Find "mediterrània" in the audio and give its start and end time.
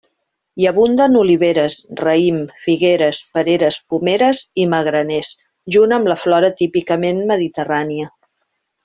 7.35-8.09